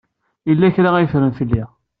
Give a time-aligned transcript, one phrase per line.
[0.47, 1.63] Yella kra ay ffren fell-i.